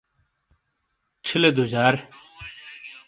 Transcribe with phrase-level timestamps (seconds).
[1.25, 1.95] چھیلے دُجار